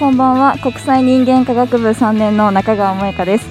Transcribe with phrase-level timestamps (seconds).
[0.00, 0.56] こんばんは。
[0.62, 3.46] 国際人間科学部3年の中川萌香です。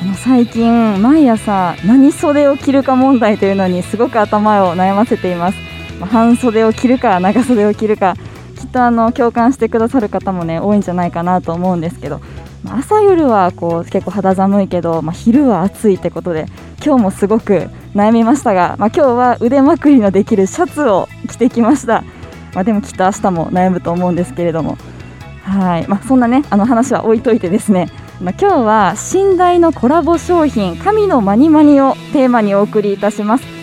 [0.00, 5.58] あの最近毎朝何袖を着るか問題というのにすごく頭を悩ませています、
[5.98, 8.14] ま、半袖を着るか長袖を着るか
[8.56, 12.20] きっとあの共感してくださる方もね多いんじゃないかなと思うんですけど、
[12.62, 16.46] ま、朝夜はこう結構肌寒いけど、まあ、昼は暑いってことで
[16.86, 22.04] 今日もすごく悩みましたが、まあ、今日は腕まくりのできるシャツを着てきました、
[22.54, 24.78] まあ、でもきっと明日も悩むと思うんですけれども
[25.42, 25.88] はい。
[25.88, 27.88] まあ、そんなねあの話は置いといてですね、
[28.20, 33.60] まあ、今日は寝台のコラボ商品神のマニマニをテーマにお送りいたします。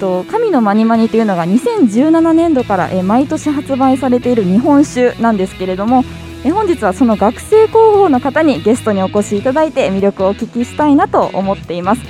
[0.00, 6.04] と神のマニマニというのが2017年度からえ毎年発売されている日本酒なんですけれども
[6.44, 12.02] え本日はその学生広報の方にゲストにお越しいただいて魅力をお聞きしたいなと思っています。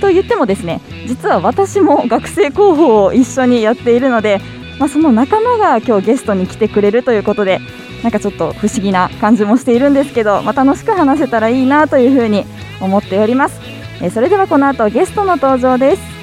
[0.00, 4.40] と言ってもですね実は私も学生広報を一緒にやっているので、
[4.78, 7.60] まあ、その仲間が今日ゲストに来てくれるということで
[8.02, 12.44] なんかちょっと不思議な感じもしているんですけど、まあ、楽しく話せたらいいなというふうに
[12.80, 13.60] 思っております、
[14.02, 16.20] え、それではこの後ゲストの登場です。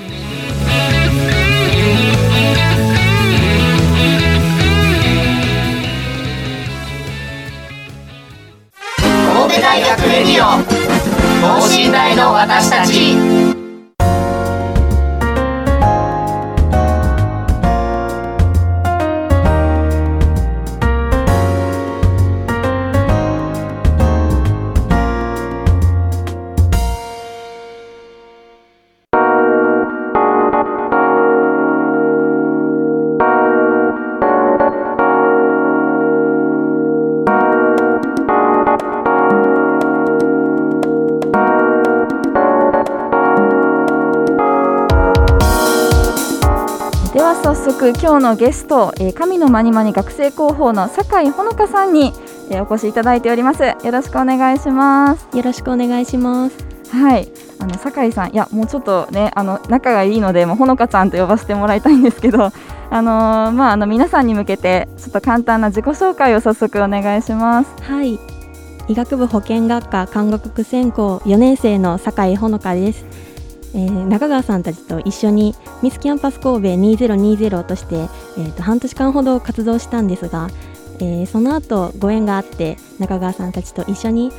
[9.34, 10.63] 神戸大学レディオ
[11.41, 13.66] 等身大の私たち。
[47.67, 52.13] 速今日のゲスト、えー、神のまにまに学生広報の酒井ほのかさんに、
[52.50, 53.63] えー、お越しいただいております。
[53.63, 55.28] よろしくお願いします。
[55.35, 56.55] よろしくお願いします。
[56.91, 57.28] はい。
[57.59, 62.51] あの酒井さんいやもうちょっとねあの仲がいいのでもうほのかちゃんと呼ばせてもらいたいんですけど
[62.89, 67.69] あのー、まああの皆さんに向けてちょっと簡単な自己紹介を早速お願いします。
[67.81, 68.19] はい。
[68.88, 73.05] 医学部保健学科看護学専攻4年生の酒井ほのかです
[73.73, 76.67] えー、中川さんたちと一緒にミスキャンパス神戸
[77.05, 80.50] 2020として、えー、と半年間ほど活動したんですが、
[81.00, 84.31] えー、その後ご縁があって中川さんたちと一緒に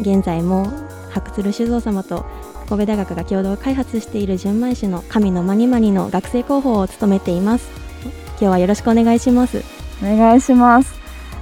[0.00, 0.66] 現在も
[1.10, 2.26] 白鶴酒造様と
[2.68, 7.68] 神戸大学が共同開発している純米酒の神のマニマニの学生広報を務めています。
[8.32, 9.62] 今日はよろしくお願いします。
[10.02, 10.94] お願いします。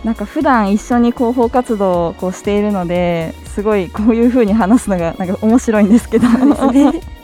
[0.04, 6.28] なんか普段一緒に広報活動をこうしているのですごいこういう風に話すのがなんか面白いんですけど。
[6.28, 7.21] ね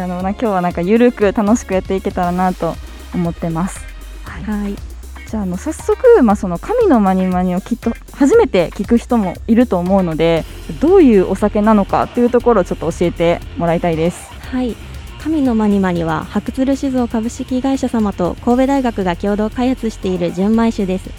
[0.00, 2.74] あのな今日はなんかゆるく楽しくやっていけたらなと
[3.14, 3.80] 思ってます。
[4.24, 4.76] はい、はい
[5.28, 10.44] じゃあの早速、まあ、その神のマニマニをきっと初めて聞く人もいると思うので
[10.80, 14.30] どういうお酒なのかというところをちょっと教えてもらいたいです。
[14.32, 14.74] はい
[15.22, 21.10] 神のマニマニは白鶴酒造株式会社様と神戸大学が共同開発している純米酒です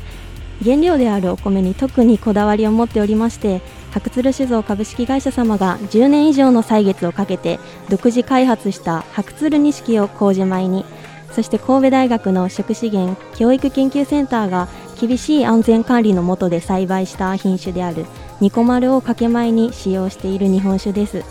[0.64, 3.62] 原料であるお米に特にこだわりを持っておりまして
[3.92, 10.86] 白鶴酒造株式会社様が10年以上の歳月をかけて独自開発した白鶴錦を麹米に
[11.32, 14.68] そして神戸大学の食資源教育研究センターが
[15.00, 18.06] 厳しい安全管理の下で栽培した品種である
[18.42, 21.24] ニコマルを掛け米に使用している日本酒です。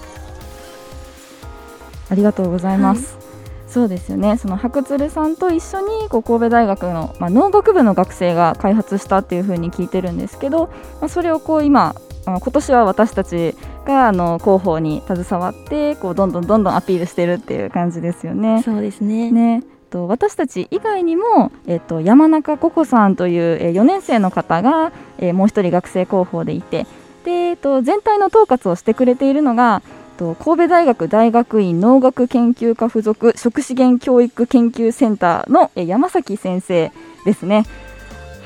[2.11, 3.23] ありがとうございます、はい。
[3.69, 4.39] そうですよね。
[4.39, 10.69] その白鶴さんと一緒にこう神戸大学の、まあ、農学部の学生が開発したっていうふうに聞いてるんですけど、
[11.01, 13.55] まあ、それをこう今今年は私たち
[13.87, 18.63] があの広報に携わってこうどんどんどんどんアピールしてるっていう感じですよね。
[18.63, 26.87] そうですねねと私たち以外にも、えっと、山中ココさんという、え4年生の方が、えもう一人学生広報でいて
[27.25, 29.83] で、えっと、全体の統括をしてくれているのが
[30.19, 36.93] と神戸大学大学院農学研究科附属食資源教育研究センターのえ山崎先生
[37.25, 37.65] ですね。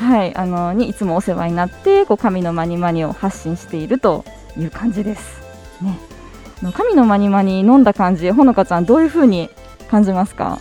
[0.02, 4.24] はい、あのにいつもお世話になってこう神のマニマニを発信していると
[4.58, 5.40] いう感じです。
[5.80, 5.98] ね、
[6.72, 9.48] 神のマニマニ飲んだ感じ、ほのかちゃんどういう風に
[9.88, 10.58] 感じますか？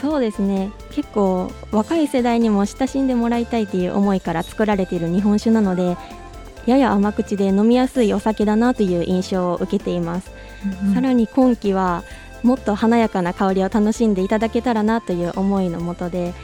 [0.00, 5.96] そうですね結構若い世代にも親しんでもらいたいという思いから作られている日本酒なので
[6.66, 10.30] やや甘口で飲みやすいお酒だなという印象を受けています、
[10.92, 12.02] さらに今季は
[12.42, 16.34] もっと華やかな香りを楽しんでいただけたらなという思いのもとで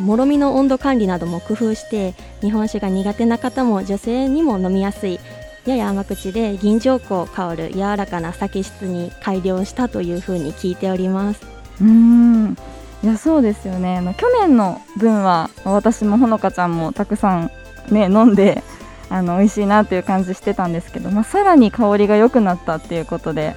[0.00, 5.20] もろみの温度管理なども工夫して日本酒が苦手な方も女性にも飲みやすい
[5.66, 11.40] やや甘口で銀条香香る柔らかな酒質に改良したというふうに聞いております。
[11.80, 12.56] うーん。
[13.02, 17.50] いやそうですよね、まあ、去年の分はまあ私もほのかちゃんもたくさん、
[17.90, 18.62] ね、飲んで
[19.08, 23.56] あの美味しいなっていう感じしてたんですけど、まあ、さらに香りが良くなったっていうことで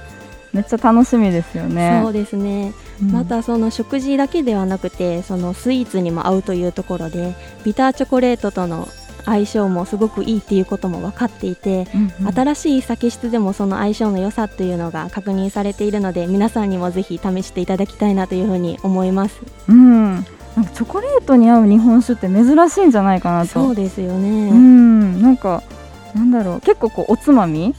[0.52, 2.00] めっちゃ楽しみですよね。
[2.02, 3.10] そうですねうん。
[3.12, 8.88] またその食事だけではなくてそのスイーツにも合うというところでビターチョコレートとの
[9.24, 12.32] 相性もすごくいいっていうことも分かっていて、うんうん。
[12.34, 19.40] 新しい酒質でもその相性の良さというのが確認されているので皆さんにもぜひ試していただきたいなというふうに思います。
[19.68, 20.24] うん、なん
[20.64, 23.46] かチョコレートに合う日本酒って珍しいんじゃないかなと。
[23.48, 25.62] そうですようね、ん、なんか
[26.14, 26.60] なんだろう。
[26.60, 27.74] 結構こうおつまみ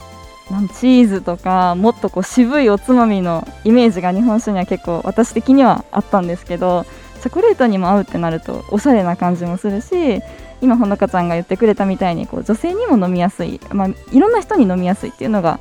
[0.50, 6.86] なんチーズとかもっとこう渋いおつまみのイメージが日本酒には結構私的にはあったんですけど
[7.20, 10.20] チョコレートにも合うってなるとおしゃれな感じもするし
[10.60, 15.58] 今ほのかちゃんが言ってくれたみたいにこう女性にも飲みやすい、まあ、いろんな人に飲みやすいっていうのが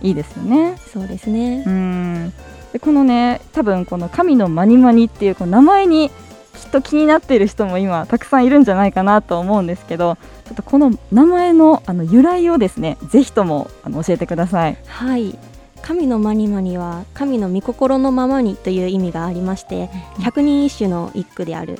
[0.00, 0.76] いいですよね。
[0.92, 2.32] そうですねうん
[2.72, 6.10] でこのね多分この神のマニマニっていうこの名前に
[6.58, 14.76] きっと気になっている人も今たくさんいるんじゃないかなと思うんですけどちょっとこの名前のあの由来をですねぜひともあの教えてください。
[14.86, 15.38] はい。
[15.80, 19.88] 神のマニマニは神の御心のままにという意味がありまして
[20.20, 21.78] 百人一首の一句である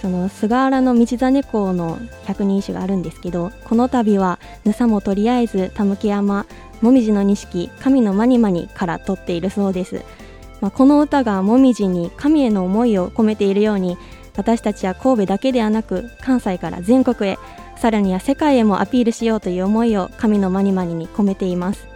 [0.00, 6.46] その菅原道真公の百人一首があるんですけどこの度は「ぬさもとりあえずたむき山
[6.80, 10.02] もみじの錦神のマニマニ」から取っているそうです、
[10.60, 13.98] まあ、この歌がもみじに神への思いを込めているように
[14.36, 17.38] 私たちは神戸だけではなく関西から全国へ
[17.76, 21.86] さらには世界へもアピールしようという思いを神のマニマニに込めています。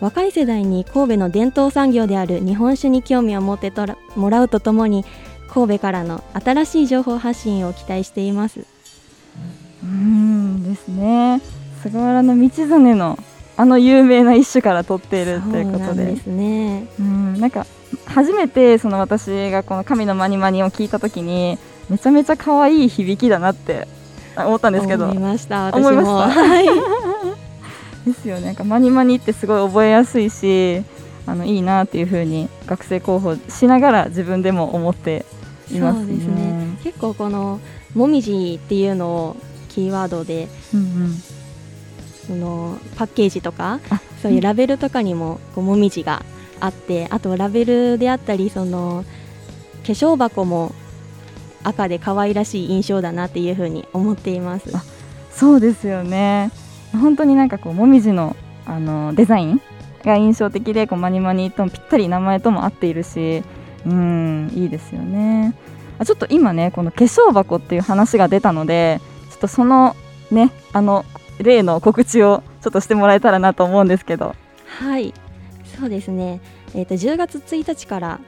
[0.00, 5.04] 若い世代に神戸の伝統産業である日本酒に興味を持ってとらもらうとともに
[5.48, 8.64] 神戸からの新しい情報発信を期待しています。
[9.82, 11.40] うんですね。
[11.82, 13.18] 菅原道真の
[13.58, 15.84] あの有名な一首から取っているということで。
[15.84, 16.86] そうなんですね。
[17.00, 17.66] うんなんか
[18.06, 21.58] 初めてその私がこの神のマニマニを聞いた時に
[21.90, 23.88] めちゃめちゃ可愛い響きだなって
[24.36, 25.06] 思ったんですけど。
[25.06, 26.40] 思いました私思いまもした？
[26.40, 26.66] はい。
[28.06, 28.46] ですよね。
[28.46, 30.82] なんかマニマニってすごい覚えやすいし
[31.26, 35.26] あのいいなっていう風に学生候補しながら自分でも思って
[35.72, 36.78] いますそうですね。
[36.84, 37.58] 結構この
[37.96, 39.36] もみじっていうのを
[39.68, 41.22] キーワードでうんうん
[42.28, 46.24] そのパッケージとかあそういうラベルとかにもこうもみじが
[46.60, 49.04] あってあとラベルであったりその
[49.84, 50.72] 化粧箱も
[51.64, 54.70] 赤で可愛らしい印象だなっていうふうに思っています。
[54.76, 54.84] あ
[55.32, 56.50] そうですよね。
[56.92, 58.36] 本当になんかこうもみじの
[58.66, 59.60] あのデザイン
[60.04, 63.42] が印象的でこうマニマニともぴったり名前とも合っているし
[63.86, 65.54] うんいいですよね。
[65.98, 69.00] あちょっと今ねこの化粧箱っていう話が出たので
[69.30, 69.96] ちょっとその
[70.30, 71.04] ねあの
[71.38, 74.34] 例の告知をちょっとしてもらえたらなと思うんですけど。
[74.66, 75.14] はい。
[75.78, 76.40] そうですね、
[76.74, 78.20] えー、と10月1日から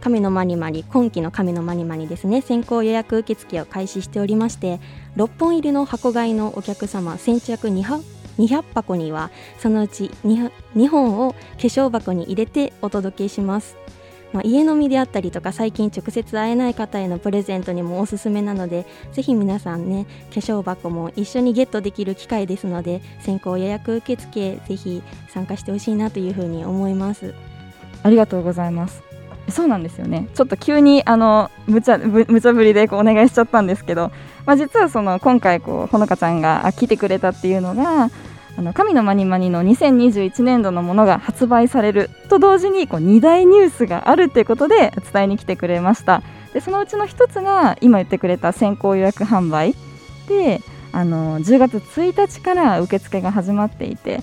[0.00, 4.80] 神のマニマニ今期の神のマニマニですね先行予約受付を開始しておりまして
[5.16, 8.02] 6本入りの箱買いのお客様先着200
[8.38, 13.76] 200箱にはそのうち 2, 2本を化粧箱に入れてお届けします、
[14.34, 27.32] まあ、家飲みであったりとか最近直接会えない方へのプレゼントにもおすすめなのでぜひ皆さんね化粧箱も一緒にゲットできる機会ですので先行予約受付ぜひ参加してほしいなというふうに思います。
[28.02, 29.04] ありがとうございます。
[29.48, 30.28] そうなんですよね。
[30.34, 34.10] ちょっと急にあの無茶ぶ無茶ぶりでこうお願いしちゃったんですけど、
[34.46, 38.10] まあ、実はその今回こうほのかちゃんが来てくれたっていうのが
[38.56, 46.22] あの神のマニマニの2021年度のものが発売されると同時にこう2大ニュースがあるということで伝えに来てくれました。
[46.52, 49.74] でそのうちの一つが今言ってくれた先行予約販売。
[50.28, 50.60] で
[50.92, 54.20] あの10月1日から受付が始まっていて。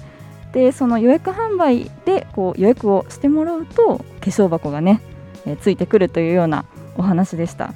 [0.54, 5.02] でその予約販売でこう予約をしてもらうと化粧箱がね、
[5.46, 6.66] えついてくるというような
[6.98, 7.74] お話でした。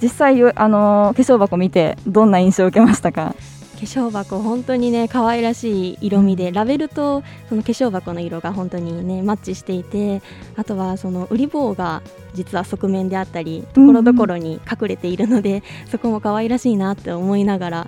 [0.00, 3.34] 実際あの化粧箱見てどんな印象を受けましたか？
[3.86, 10.22] 粧箱本当にね可愛らしい色味で、ラベルとその化粧箱の色が本当にねマッチしていて
[10.56, 12.02] あとはその売り棒が
[12.34, 17.86] 実は側面であったりところどころに隠れているので、そこも可愛らしいなって思いながら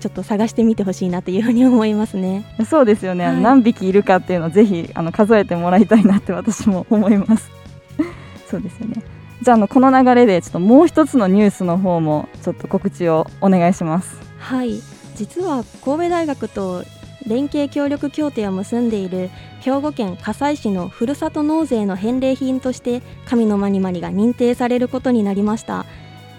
[0.00, 2.44] ちょっと探してみてほしいなというふうに思いますね。
[2.68, 3.40] そうですよね、はい。
[3.40, 7.50] 何匹いるかっていうのをぜひあの数えてもらいたいなって私も思います。
[8.50, 9.02] そうですよね。
[9.42, 14.16] じゃああのこの流れでちょっともう一つのニュースの方もちょっと告知をお願いします。
[14.38, 14.80] はい
[15.14, 16.84] 実は神戸大学と
[17.26, 25.86] 連携協力協定を結んでいる兵庫県加西市のふるさと納税の返礼品として神のマニマニが認定されることになりました。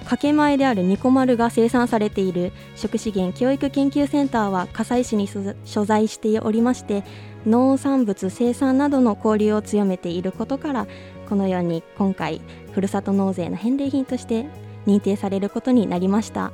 [0.04, 5.30] 掛け前であるニコマルが生産されている食資源教育研究センターは加西市に
[5.64, 7.04] 所在しておりまして
[7.46, 10.88] 農産物生産などの交流を強めていることから
[11.30, 14.46] このように今回ふるさと納税の返礼品として
[14.86, 16.52] 認定されることになりました。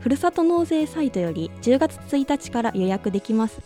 [0.00, 3.60] ふるさと納税サイトより10月1日から予約できます。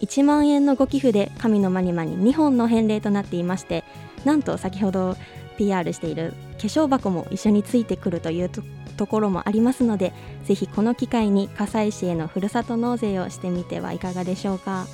[0.00, 3.82] 1万円のご寄付で神のマニマニ2本の返礼となっていまして
[4.24, 5.16] なんと先ほど
[5.56, 8.62] PR している化粧箱も一緒についてくるというと
[8.96, 10.12] ところもありますので
[10.44, 14.86] ぜひこの機会に加西市へのふるさと納税をしてみてはいかがでしょうか。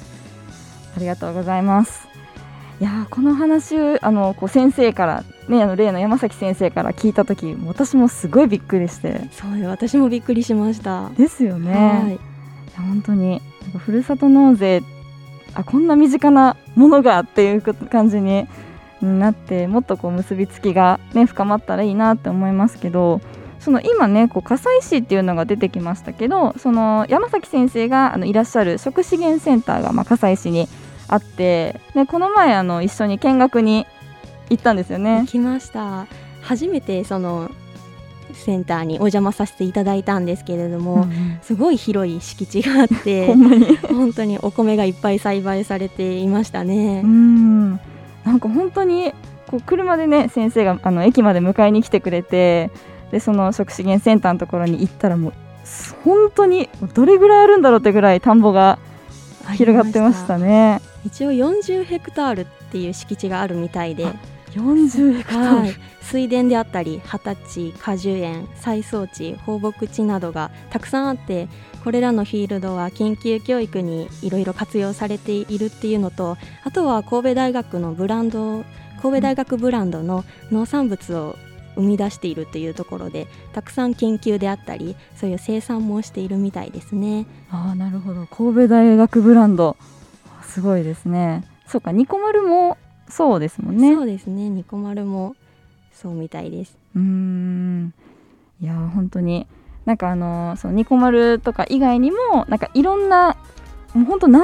[0.96, 2.06] ありがとうございます。
[2.80, 9.28] いやこの話あのこう先生からねあの例の山崎先生から聞いた時私もすごいびっくりして。
[9.32, 11.10] そうよ私もびっくりしました。
[11.10, 11.72] ですよね。
[11.72, 12.34] はい。
[12.76, 13.40] 本当に
[13.78, 14.82] ふるさと納税
[15.54, 18.46] あこんな身近なものがっていう感じに
[19.00, 23.20] なってもっとこう結びつきが、ね、深まったらいいなって思いますけど
[23.60, 30.68] その今ねこう葛西市っていうのが出てきましたけどその山崎先生があのいらっしゃる食資源センターが、まあ、葛西市に
[31.08, 33.86] あってでこの前あの一緒に見学に
[34.50, 35.26] 行ったんですよね行。
[35.26, 36.06] きました
[36.42, 37.50] 初めてその
[38.32, 43.34] センターにお邪魔させていただいたんですけれども、うんすごい広い敷地があって
[43.88, 47.06] 本当にお米がいっぱい栽培されていましたねう。
[47.06, 47.70] ん
[48.24, 49.12] なんか本当に
[49.46, 52.70] こう車でね先生があの駅まで迎えに来てくれて
[53.10, 55.32] でその食資源センターのところに行ったらもう
[55.64, 58.78] す本当にどれぐらいあるんだろうってぐらい田んぼが
[59.52, 60.80] 広がってましたね。
[61.04, 64.06] 一応40ヘクタールっていう敷地があるみたいで、
[64.54, 71.48] 40ヘクタール、はい、水田であったり畑地果樹園栽草地放牧地などがたくさんあって
[71.82, 78.64] これらのフィールドは研究教育にいろいろ活用されているっていうのとあとは神戸大学のブランド
[79.02, 81.36] 神戸大学ブランドの農産物を
[81.76, 87.26] 生み出しているっていうところでたくさん研究であったりそういう生産もしているみたいですね。
[87.50, 88.26] ああなるほど。
[88.26, 89.76] 神戸大学ブランド。
[90.42, 91.44] すごいですね。
[91.66, 93.94] そうかニコマルもそうですもんね。
[93.94, 94.48] そうですね。
[94.48, 95.36] ニコマルも
[95.92, 96.76] そうみたいです。
[96.94, 97.94] うーん。
[98.60, 99.46] いやー本当に。
[99.84, 103.36] なんかあのーそのニコマルとか以外にもなんかいろんな
[103.92, 104.42] もう本当何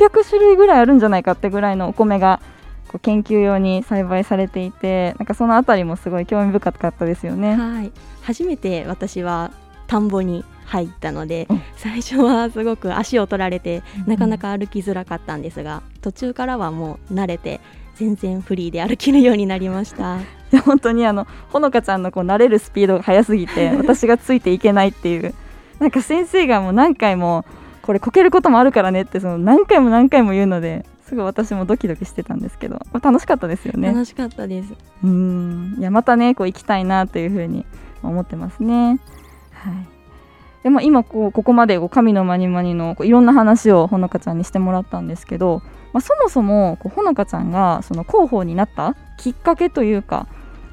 [0.00, 2.40] 百種類ぐらいあるんじゃないかってぐらいのお米が
[2.88, 7.54] こう研究用に栽培されていてなんかそのあたりもすごい興味深かったですよね。
[7.54, 7.92] はい、
[8.22, 9.52] 初めて私は
[9.86, 17.60] 田んぼに入ったのでうん最初はすごく足を取られてうんなかなか歩きづらかったんですが途中からはもう慣れて
[18.00, 20.20] 全然フリーで歩けるようになりました。
[20.64, 25.34] 本当にあのほのかちゃんのこう慣れるスピードが速すぎて 私がついていけないっていう。
[25.78, 27.44] なんか先生がもう何回も
[27.82, 33.88] これこけることもあるからねってその何回も何回も言うのですごい私もドキドキしてたんですけどまあ楽しかったですよね。
[33.88, 34.72] 楽しかったです。
[35.04, 35.76] うん。
[35.78, 37.66] いやまたねこう行きたいなというふうに
[38.02, 38.98] 思ってますね。
[39.52, 40.00] はい。
[40.62, 50.26] でも今こうここまでこう神のまにまにのこういろんな話をほのかちゃんにしてもらったんですけど、まあ、そもそもこうほのかちゃんがその広報になったきっかけというか、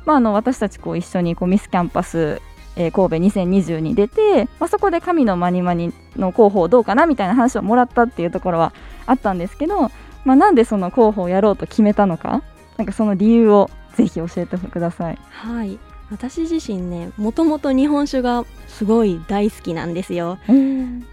[0.06, 2.42] まあ、あの私たちこう一緒にこうミスキャンパス、
[2.76, 8.74] えー神戸2020に出て、まあ、そこで神のまにまにの広報どうかなみたいな話をもらったっていうところは
[9.06, 9.90] あったんですけど、
[10.26, 12.44] まあ、なんでその広報をやろうと決めたのか
[12.78, 15.18] なんかその理由をぜひ教えてください。
[15.30, 15.80] はい。
[16.10, 20.38] 私自身ねもともと日本酒がすごい大好きなんですよ。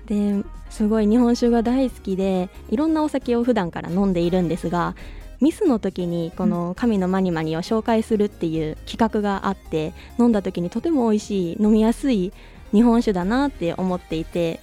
[0.06, 0.44] で
[0.74, 4.96] すごい日本酒が大好きでいろんなお酒を普段から飲んでいるんですが
[5.40, 12.32] ミスの時にこの神のマニマニを紹介するっていう企画があって飲んだ時にとても美味しい飲みやすい
[12.72, 14.60] 日本酒だなって思っていて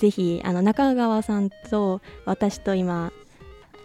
[0.00, 3.12] ぜひあの中川さんと私と今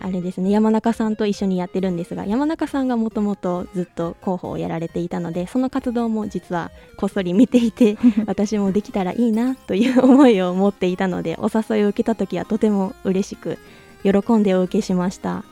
[0.03, 13.57] あれですね山中さんと一緒にやってるんですが山中さんがもともとずっと広報をやられていたのでその活動も実はこっそり見ていて 私もできたらいいなという思いを持っていたのでお誘いを受けた時はとても嬉しく
[14.03, 15.45] 喜んでお受けしました。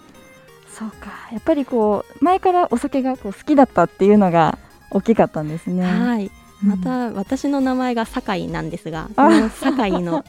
[0.68, 1.30] そうか。
[1.32, 4.58] やっぱりこう前からお酒がこう好きだったっていうのが
[4.90, 5.84] 大きかったんですね。
[5.86, 6.30] はい。
[6.64, 6.70] うん。
[6.70, 10.26] また私の名前が酒井なんですがあ その酒井の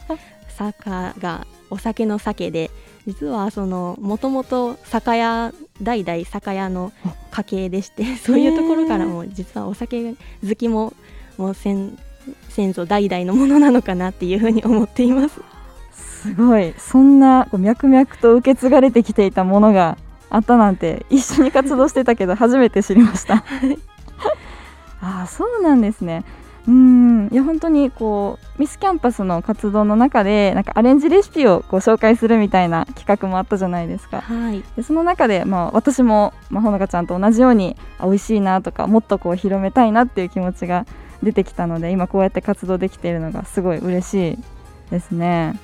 [0.47, 0.89] 酒
[1.19, 2.71] がお酒の酒で
[3.05, 6.91] 実はそのもともと酒屋代々酒屋の
[7.31, 10.93] 家系でして そういうところからも実はお酒好きも
[11.37, 11.97] もう先
[12.49, 15.41] 先祖代々のものなのかなっていうふうに思っています。
[15.91, 19.97] すごいそんな脈々と受け継がれてきていたものが
[20.29, 23.43] あったなんて一緒に活動してたけど初めて知りました
[25.01, 26.23] ああそうなんですね
[26.67, 27.27] うん。
[27.31, 34.21] いや本当にこうミスキャンパスの活動の中でなんかアレンジレシピをこう紹介するみたいな企画もあったじゃないですか。
[34.21, 34.63] はい。
[34.75, 40.85] でその中で、まあ、私も、まあ、ほのかちゃんと同じようにあ美味しいなとかもっとこう広めたいなっていう気持ちが
[41.21, 44.37] 出てきたので今こうやって活動できているのがすごい嬉しい
[44.91, 45.59] ですね。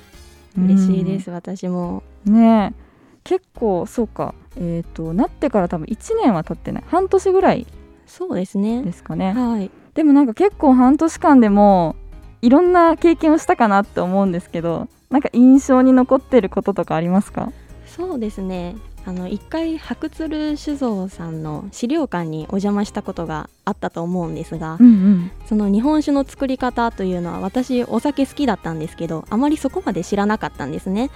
[0.58, 2.02] 嬉しいです、私も。
[2.24, 2.90] ねえ。
[3.22, 4.34] 結構そうか。
[4.56, 6.84] えっ、となってから多分1年は経ってない。
[6.88, 7.66] 半年ぐらい
[8.06, 8.82] そうですね。
[8.82, 9.32] ですかね。
[9.32, 11.94] はいでもなんか結構半年間でも
[12.40, 17.52] いろんな経験をしたかなって思うんですけどなんか印象に残ってることとかありますか？
[17.86, 18.76] そうですね。
[19.04, 25.30] あの一回白鶴酒造さんの資料館にお邪魔したことがあったと思うんですが、うんうん。
[25.44, 31.10] その日本酒の作り方というのは私お酒好きだったんですけどあまりそこまで知らなかったんですね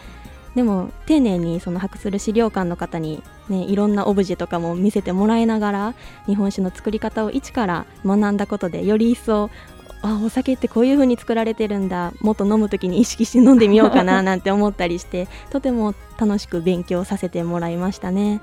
[0.55, 5.95] でも丁寧にその白鶴資料館の方に、ね、いろんなオブジェとかも見せてもらいながら
[6.27, 9.51] 日本酒の作り方を一から学んだことでより一層
[10.03, 18.41] あお酒ってこういう風に作られてるんだもっと飲む時に意識して飲んでみようかな なんて思ったりしてとても楽しく勉強させてもらいましたね。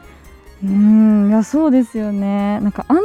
[0.64, 2.60] うんいやそうですよね。
[2.60, 3.02] なんかあんな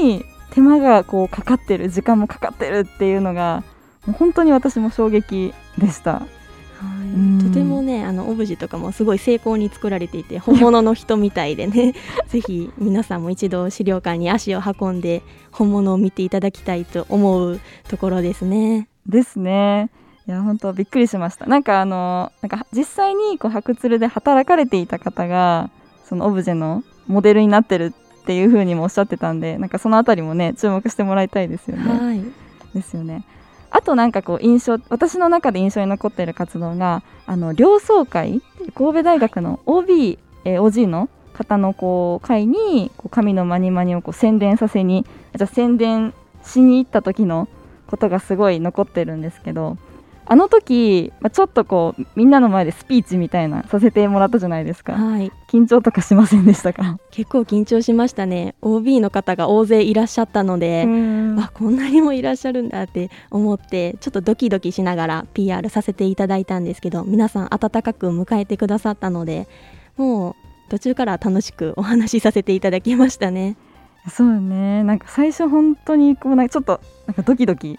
[0.00, 3.64] に手間がこうかかってる時間もかかってるっていうのが
[4.06, 6.22] もう本当に私も衝撃でした。
[6.82, 11.94] うんとてもねあのオブジェとかもすごい精巧に作られていて本物の人みたいでね
[12.28, 18.88] ぜひ皆さんも一度資料館に足を運んで本物を見ていただきたいと思うところですね。
[19.06, 19.90] ですね
[20.28, 25.70] いや本当びっくりしましたなんかあのなんか実際にこう白鶴で働かれていた方が
[26.04, 31.92] そのオブジェのモデルになってるっていう風にもおっしゃってたんでなんかそのあたりもね注目してもらいたいですよね。
[31.92, 32.22] はい、
[32.74, 33.24] ですよね。
[33.70, 38.42] あとなんかこう印象私の中で印象に残っている活動があの両総会
[38.74, 45.06] 神戸大学の OB、えー OG の方のこう会にこう神のまにまにをこう宣伝させに
[45.36, 46.12] じゃ宣伝
[46.44, 47.48] しに行った時の
[47.86, 49.78] ことがすごい残ってるんですけど
[50.32, 54.92] あの時、まあ、ちょっとこうみんなの前でスピーチみたいなさせてもらったじゃないですか。
[54.92, 57.00] はい、緊張とかしませんでしたか？
[57.10, 58.54] 結構緊張しましたね。
[58.62, 60.82] OB の方が大勢いらっしゃったので、
[61.36, 69.48] あこんなにもいらっしゃるんだって思ってちょっとドキドキしながら PR させていただいたんですけど皆さん温かく迎えてくださったので
[69.96, 70.34] もう
[70.70, 73.56] 途中から楽しくお話しさせていただきましたね。
[74.08, 74.84] そうよね。
[74.84, 77.78] なんか最初本当にこうなんかちょっとなんかドキドキね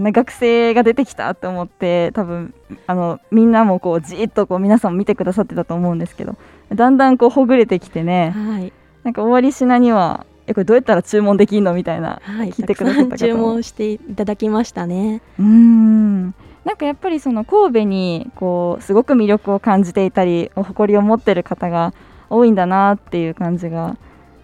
[0.00, 2.54] 学生が出てきたって思って多分
[2.86, 6.36] あのみんなもこうじーっとこう皆さんも見てくださってたと思うんですけど
[6.74, 8.72] だんだんこうほぐれてきてねはい、
[9.04, 13.34] なんか終わりしなにはえこれどうやったら注文できんのみたいなはい、聞いてくださった方。
[13.34, 15.20] も文していただきましたね。
[15.38, 16.34] うーん。
[16.64, 21.94] なんかやっぱりその神戸にこうすごく魅力を感じていたり誇りを持ってる方が
[22.30, 23.96] 多いんだなっていう感じが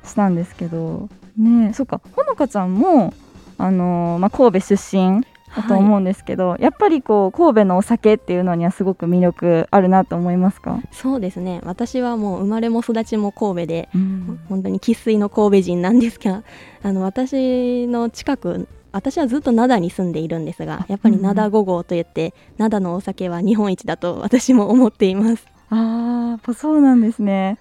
[0.04, 2.00] したんですけどねえそっか。
[2.14, 3.14] ほのかちゃんも
[3.56, 11.60] あのーまあ、神戸出身だと思うんですけど、やっぱりこう神戸のお酒っていうのにはすごく魅力あるなと思いますか、そうですね。
[11.64, 14.40] 私はもう生まれも育ちも神戸でうん。
[14.48, 16.42] 本当に生粋の神戸人なんですが
[16.82, 25.46] あの私の近く私はずっと灘に住んでいるんですがやっぱり灘5号といって灘のお酒は日本一だと 私も思っています。
[25.70, 27.58] あーやっぱそうなんですね。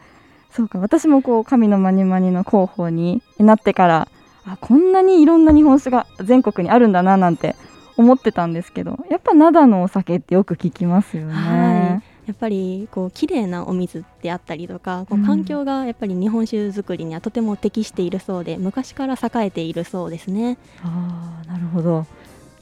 [0.52, 0.78] そうか。
[0.80, 4.08] 私もこう神のマニマニの広報になってから
[4.46, 7.56] あこんなにいろんな日本酒が全国にあるんだななんて
[7.98, 12.28] 思ってたんですけどやっぱ灘のお酒ってよく聞きますよね、はい。
[12.28, 20.58] やっぱりこう綺麗なお水であったりとかこううん環境がやっぱり日本酒作りにはとても適しているそうで昔から栄えているそうですね。
[20.84, 22.06] ああなるほど。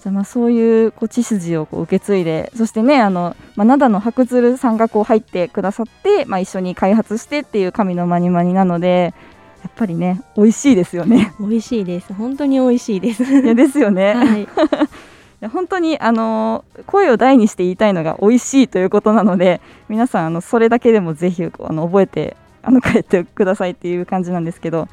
[0.01, 9.13] じゃあまあそういうこう血筋をこう受け継いでそしてねあの、まあ、灘の白鶴さんがこう入ってくださって、まあ、一緒に開発してっていう神のマニマニなので
[9.61, 11.35] やっぱりね美味しいですよね。
[11.39, 12.13] 美味しいです。
[12.13, 13.23] 本当に美味しいです。
[13.23, 14.47] いやですよね、はい
[15.49, 24.87] 本当にあの声を大にして言いたいのが美味しいということなので皆さんあのそれだけでもぜひあの覚えてあの帰ってくださいっていう感じなんですけど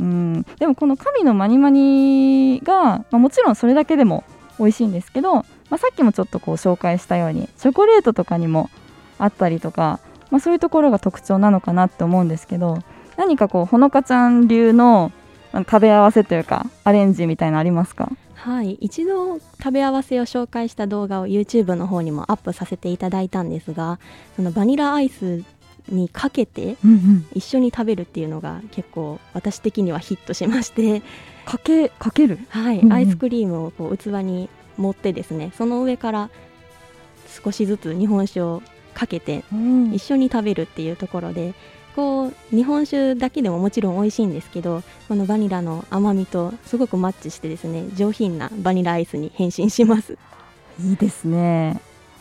[0.00, 0.42] うん。
[0.58, 4.24] でもこの神のマニマニが、まあ、もちろんそれだけでも
[4.58, 8.70] 美味しいんですけど、まあ、さっきもちょっとこう紹介したようにチョコレートとかにも
[9.18, 12.78] あったりとか、まあ、そういうところが特徴なのかなって思うんですけど
[13.16, 15.12] 何かこうほのかちゃん流の
[15.52, 18.10] 食べ合わせというかアレンジみたいなのありますか？
[18.34, 18.72] はい。
[18.80, 24.00] 一度食べ合わせを紹介した動画を YouTube の方にもアップさせていただいたんですが
[24.36, 25.44] そのバニラアイス
[25.88, 26.76] にかけて
[27.34, 31.02] 一緒に食べるっていうのが結構私的にはヒットしまして。
[31.44, 32.38] かけかける？
[32.50, 36.30] はい、うんうん、アイスクリームをこう器に盛ってですねその上から
[37.44, 38.62] 少しずつ日本酒を
[38.94, 39.42] かけて
[39.92, 41.54] 一緒に食べるっていうところで
[41.94, 50.16] こう日本酒だけでももちろん美味しいんですけどこのバニラの甘みとすごくマッチしてですね上品なバニラアイスに変身します。
[50.80, 51.80] いいですね。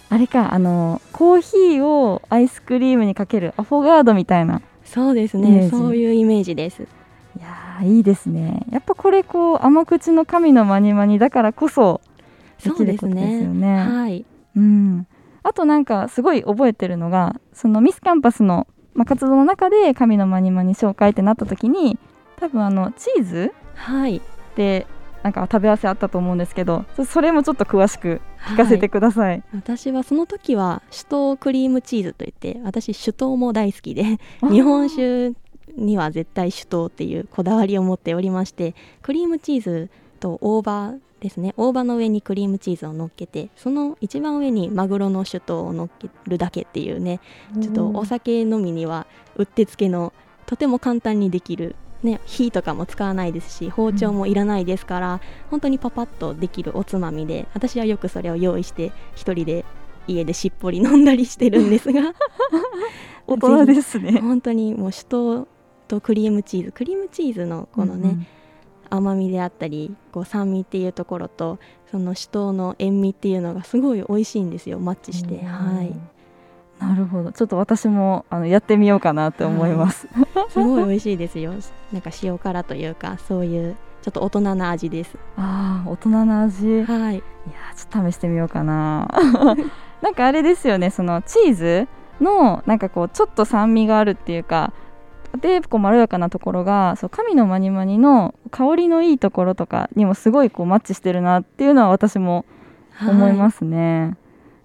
[0.09, 6.83] あれかあのコーヒーをアイスクリームにかけるアフォガードみたいなそうですねそういうイメージです。
[6.83, 8.65] いやいいですね。
[8.71, 12.01] やっぱこれこう甘口の神のマニマニだからこそ
[12.61, 14.25] できることですよね、ね、はい。
[14.55, 15.07] うん。
[15.43, 21.97] あとなんかすごい覚えてるのがそのミスキャンパスのまあ、活動の中で神のマニマニ紹介ってなった時に
[22.37, 24.21] 多分あのチーズはい。
[24.55, 24.85] で
[25.23, 34.17] なんか食べ合わせあったと思うんですけどそれもちょっと詳しく聞かせてください、はい、私はその時は酒盗クリームチーズといって私酒盗も大好きで
[34.49, 35.33] 日本酒
[35.77, 41.53] には絶対酒盗っていうこだわりを持っておりましてクリームチーズと大葉ですね。
[41.55, 47.21] 大葉の上にクリームチーズを乗っけてその一番上にマグロの酒盗を乗っけるだけっていうね。
[47.61, 49.07] ちょっとお酒飲みには
[49.37, 50.11] うってつけの
[50.47, 55.19] とても簡単にできるね、火とかも使わないですし包丁もいらないですから、うん、
[55.51, 59.65] 本当にパパッとできるおつまみで私はよくそれを用意して1人で
[60.07, 62.13] 家でしっぽり飲んだりしてるんですが。
[63.27, 64.17] 大人ですね。
[64.19, 65.47] 本当にもう酒盗
[65.87, 68.27] とクリームチーズクリームチーズのこのね、うん
[68.91, 71.57] 甘みであったりこう酸味っていうところと
[71.89, 75.95] その酒盗の塩味っていうのがすごい美味しいんですよマッチして、はい、
[76.79, 77.31] なるほど。
[77.31, 81.53] ちょっと私もあのやってみようかなって思います、はい、すごい美味しいですよ。
[81.91, 85.17] なんか塩辛というかそういうちょっと大人な味です。
[85.37, 86.83] ああ大人な味。
[86.83, 87.15] はい。
[87.15, 87.23] いや
[87.75, 89.07] ちょっと試してみようかな。
[90.01, 91.87] なんかあれですよねそのチーズ
[92.19, 94.73] のなんかこうちょっと酸味があるっていうか
[95.39, 102.45] でこうまろやかなところがそう神のマニマニの香りのいいところとかにもすごいこうマッチしてるなっていうのは私も
[103.01, 104.01] 思いますね。
[104.01, 104.15] はい、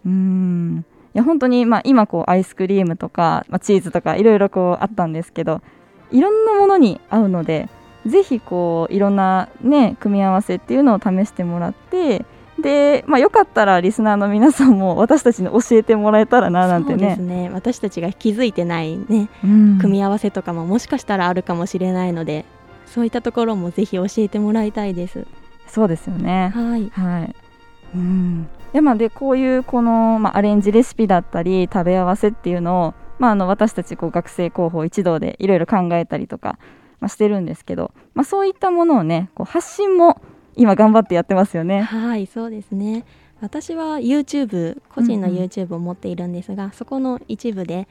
[0.06, 5.62] うんいや本当に、まあ、今こうアイスクリームとか、まあ、チーズとかいろいろこうあったんですけど
[6.10, 7.70] いろんなものに合うので
[8.04, 12.26] ぜひこういろんなね組み合わせっていうのを試してもらって
[12.58, 17.50] で、まあ、よかったらリスナーの皆さんも私たちに教えてもらえたらななんてねね。
[17.52, 22.44] 私たちが気づいてないね、うん、組み合わせとかももしかしたらあるかもしれないので
[22.86, 25.26] そういったところもぜひ教えてもらいたいです。
[25.66, 26.52] そうですよね。
[26.54, 27.34] はい、はい、
[27.94, 28.48] うん。
[28.72, 36.58] でまあ、でこういうこの、まあ、アレンジレシピだったり食べ合わせっていうのを、まあ、あの私たちこう学生広報一同でいろいろ考えたりとか、
[37.00, 40.20] まあ、してるんですけど、まあ、そういったものをねこう発信も
[40.56, 41.82] 今頑張ってやってますよね。
[41.82, 43.04] はいそうですね。
[43.40, 47.86] 私は YouTube 個人の YouTube を持っているんですが、うんうん、そこの一部で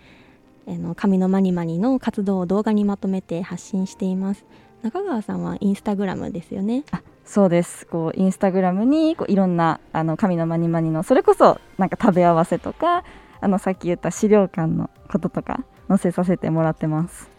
[0.67, 4.45] あの紙のマニマニの活動を動画にまとめて発信しています。
[4.82, 6.84] 中川さんはインスタグラムですよね。
[6.91, 7.86] あそうです。
[7.88, 13.04] こうインスタグラムにこういろんなあの紙のマニマニのそれこそなんか食べ合わせとか
[13.41, 17.30] あのさっき言った資料館のこととか載せさせてもらってます、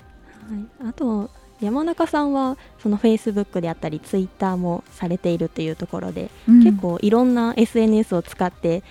[0.49, 8.83] はい、あと山中さんはそのフェイスブックであったりツイッターもされているというところで、うん、結構いろんな SNS を使って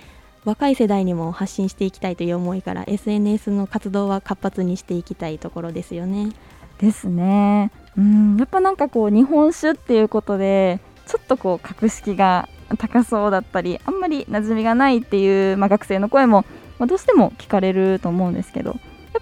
[0.44, 6.30] 若い世代にも発信していきたいという思いから SNS の活動は活発にしていきたいところですよね。
[6.78, 7.72] ですね。
[7.96, 12.48] うんやっぱなんかこう日本酒っていうことでちょっとこう格式が
[12.78, 16.44] 高そうだったりあんまり馴染みがないっていう、まあ、学生の声も、
[16.78, 18.76] まあ、どうしても聞かれると思うんですけど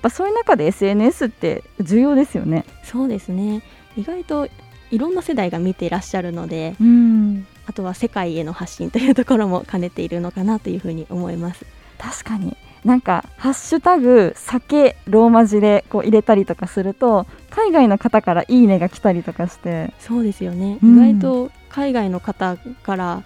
[0.05, 2.65] ぱそういう中で SNS って重要ですよね。
[2.83, 3.63] そうですね。
[3.97, 4.49] 意外と
[4.91, 11.65] いろんな世代が見ていらっしゃるので、うん、あとは世界への発信というところも兼ねているのかなというふうに思います。
[11.99, 12.57] 確かに。
[12.85, 19.95] なんか「ハッシュタグ酒ローマ字」でこう入れたりとかすると海外の方から「いいね」が来たりとかして。
[20.01, 23.23] そうですよね、うん、意外と海外の方から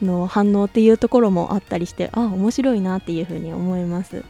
[0.00, 4.24] の反応っていうところもあったりしてあ面白いなっていうふうに思います。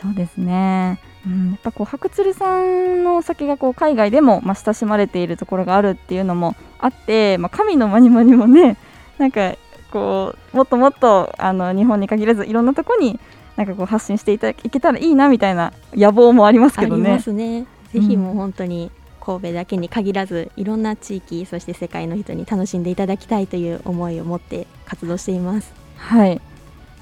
[0.00, 8.76] そうですねうん、やっぱこう白鶴さんのお酒がこう海外でも、まあ、親しまれているところがあるっていうのもあって、まあ、神のマニマニもね
[9.18, 9.54] なんか
[9.92, 13.20] こうもっともっとあの日本に限らずいろんなとこに
[13.56, 17.04] なんかこう発信していたいけたらいいなみたいな野望もありますけどね。
[17.04, 17.66] ありますね。
[17.92, 25.72] ぜひもう本当に神戸だけに限らずいろんな地域そして世界の人に楽しんでいただきたいという思いを持って活動しています。
[25.96, 26.40] はい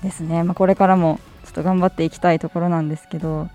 [0.03, 3.49] ですね、まあ、これからもちょっと頑張っていきたいところなんですけど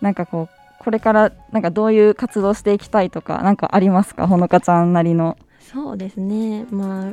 [0.00, 4.26] なんかこうこれからなんかどういう活動していきたいとかなんかありますか？
[4.28, 5.36] ほのかちゃんなりの。
[5.60, 6.64] そうですね。
[6.70, 7.12] まあ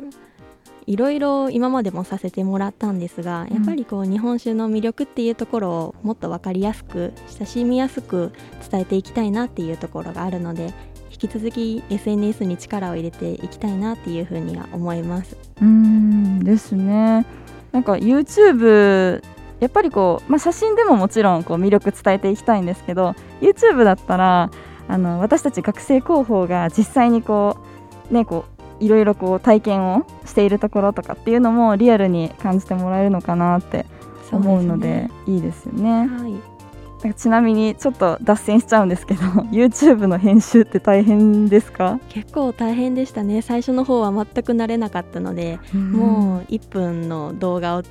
[0.86, 8.32] いろいろ今までもさせてもらったんですが、やっぱりこう日本酒の魅力っていうところをもっと分かりやすく親しみやすく
[8.70, 10.74] 伝えていきたいなっていうところがあるので
[11.10, 15.36] 引き続き SNS に力を入れていきたいなっていうふうには思います。
[15.62, 17.24] うんですね。
[17.72, 19.22] なんか YouTube
[19.60, 24.50] やっぱりこう、まあ、写真でももちろんこう魅力伝えていきたいんですけど YouTube だったら
[24.88, 27.56] あの私たち学生広報が実際にこ
[28.10, 28.44] うねこ
[28.80, 33.86] ういろいろこう体験をしているところとかっていうのもリアルに感じてもらえるのかなって
[34.32, 36.06] 思うのでいいですよね。
[36.06, 36.34] はい。
[37.16, 39.20] ちなみにちょっと脱線しちゃうんですけど
[39.52, 42.00] YouTube の編集って大変ですか？
[42.08, 43.42] 結構大変でしたね。
[43.42, 47.82] 最初の方は全く慣れなかったので、もう1分の動画を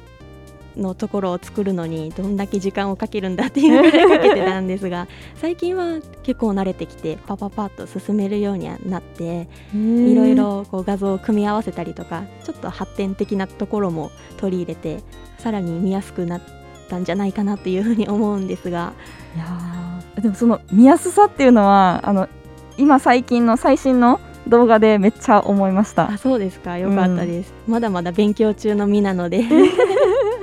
[0.77, 15.01] のところを作るのにどんだけ時間をかけるんだっていうぐらいかけてたんですが 最近は結構慣れてきてパパパッと進めるようにはなっていろいろこう画像を組み合わせたりとかちょっと発展的なところも取り入れて
[15.38, 16.41] さらに見やすくなっ
[16.89, 18.93] たんじゃないかなっていうふうに思うんですが。
[19.36, 19.73] いや
[20.21, 22.29] でもその見やすさっていうのはあの
[22.77, 26.12] 今最近の最新の動画でめっちゃ思いました。
[26.12, 26.77] あそうですか。
[26.77, 29.43] よかったです、うん、まだまだ勉強中の身なので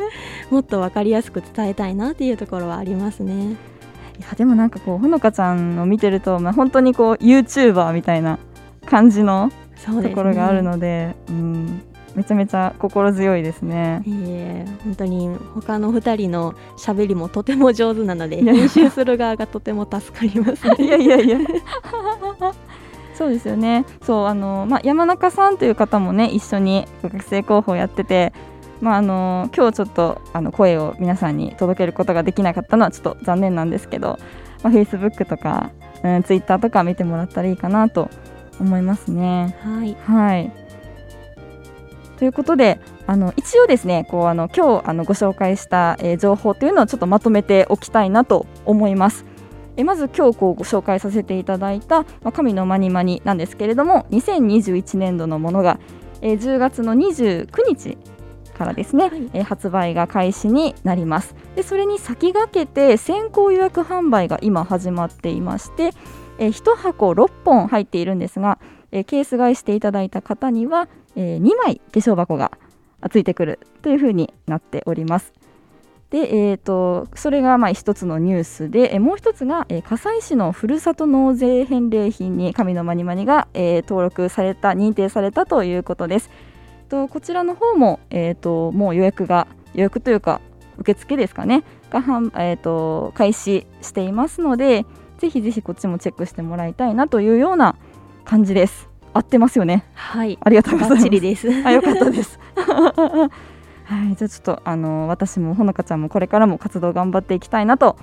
[0.50, 3.52] もっと分かりやすく伝えたいなっていうところはありますね。
[4.18, 8.38] いやでもなんかこうほのかちゃんを見てると、まあ、本当にこう YouTuber みたいな
[8.84, 9.50] 感じの
[10.02, 11.82] ところがあるので、ね、うん
[12.14, 14.02] めちゃめちゃ心強いですね。
[14.06, 21.38] ええ本当に他の2人の喋りもとても上手なので練習する側がとても助かります、ね、 いやいやいや。
[23.14, 23.84] そうですよね。
[24.02, 28.32] そうあの、まあ、山中さんという方もね一緒に学生候補やってて
[28.80, 34.18] まあ、あの今日ちょっとあの声を皆さんに届けることができなかったのはちょっと残念なんですけど、
[34.62, 35.70] まあ、Facebook とか、
[36.02, 38.08] うん、Twitter とか見てもらったらいいかなと
[38.58, 39.56] 思いますね。
[39.62, 40.52] はい、はい
[42.18, 49.24] ということであの一応ですねこうあの今日あのご紹介した、えー、情報というのをちょっとまとめておきたいなと思います。
[49.76, 55.78] えまず今日こうご紹介させていただいた、まあ、神のマニマニなんですけれども2021年度のものが、
[56.20, 57.96] えー、10月の29日
[58.60, 61.34] からですね、はい、えー、発売が開始になります。
[61.56, 65.92] でそれに先駆けて先行予約販売が今始まっていまして、
[66.38, 68.58] えー、1箱6本入っているんですが、
[68.92, 72.52] えー、ケース買いしていただいた方には、えー、2枚化粧箱が
[73.10, 75.32] ついてくるというふうになっております。
[76.10, 86.28] で、えーと、それがまあ一つのニュースで、えー、もう一つが、えー、葛西市のふるさと納税返礼品に神のまにまにが、えー、登録された認定されたということです
[86.90, 90.40] とこちらの方も、えーと、もう予約が予約というか
[90.78, 94.84] 受付ですかねがはん、えーと、開始していますので
[95.18, 97.76] ぜひぜひこっちもチェックしてもらいたいなというような
[98.24, 98.88] 感じです。
[99.12, 99.84] 合ってますよね。
[99.94, 100.38] はい。
[100.40, 101.10] ありがとうございます。
[101.10, 101.48] です。
[101.66, 102.38] あよかったです。
[103.84, 107.96] はいじゃあちょっとあの私もほのかちゃんもこれからも活動頑張っていきたいなと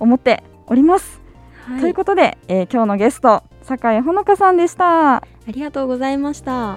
[0.00, 1.22] 思っております、
[1.64, 5.16] はい、ということで、えー、今日のゲスト酒井ほのかさんでした。
[5.16, 6.74] ありがとうございました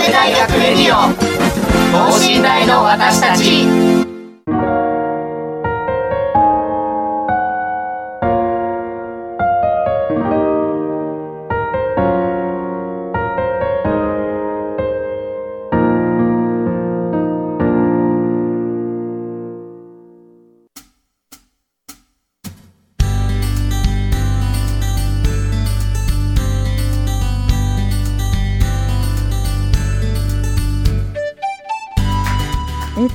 [0.00, 1.12] 神戸大学レディオ
[1.92, 4.09] 等身大の私たち。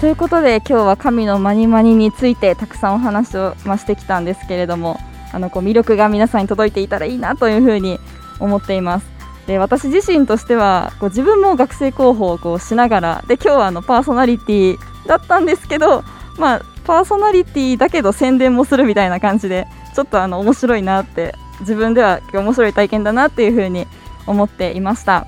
[0.05, 4.99] ということで今日は神のマニマニについてたくさんお話を、してきたんですけれども
[5.33, 7.97] あのこう魅力が皆さんに届いていたらいいなというふうに
[8.39, 9.07] 思っています
[9.47, 16.03] で私自身としてはこう自分も学生広報をこうしながらで今日はあのパーソナリティだったんですけど、
[16.37, 19.65] まあ、パーソナリティだけど宣伝もするみたいな感じで
[19.95, 23.87] ちょっとあの面白いなって自分では面白い体験だなっていうふうに
[24.27, 25.25] 思っていました。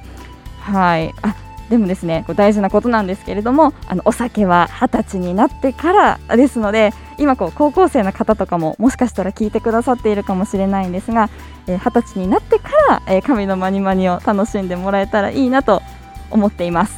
[0.62, 11.30] はいあでもですねこう大事なことなんですけれどもあのお酒は二十歳になってからですので今こう高校生の方とかももしかしたら聞いてくださっているかもしれないんですが
[11.68, 15.82] 二十、ー、歳になってから、えー、神のマニマニを楽しんでもらえたらいいなと
[16.30, 16.98] 思っています。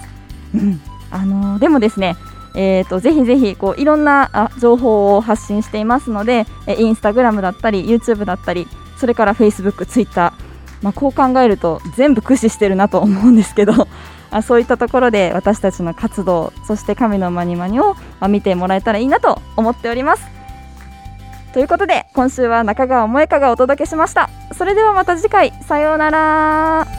[0.55, 0.81] うん。
[1.11, 2.15] あのー、でもですね
[2.55, 10.33] えーと、ぜひぜひこういろんな情報を発信していますので、えインスタグラムだったり YouTube だったりそれから Facebook、Twitter、
[10.81, 13.87] まあ、こう考えると全部駆使してるなと思うんですけど。
[14.31, 17.95] あそういったところで私たちの活動そして神のまにまにを
[18.27, 20.39] 見てもらえたらいいなと思っております。
[21.53, 24.29] ということで今週は中川萌香がお届けしました。
[24.53, 25.51] それではまた次回。
[25.63, 26.98] さようなら。